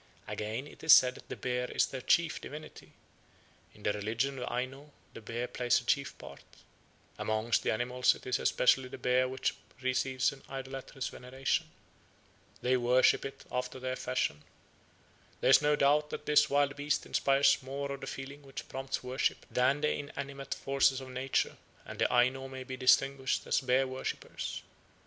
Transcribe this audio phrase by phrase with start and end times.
[0.27, 2.93] Again, it is said that "the bear is their chief divinity";
[3.75, 6.41] "in the religion of the Aino the bear plays a chief part";
[7.19, 11.69] "amongst the animals it is especially the bear which receives an idolatrous veneration";
[12.63, 14.41] "they worship it after their fashion";
[15.39, 19.03] "there is no doubt that this wild beast inspires more of the feeling which prompts
[19.03, 23.85] worship than the inanimate forces of nature, and the Aino may be distinguished as bear
[23.85, 24.63] worshippers."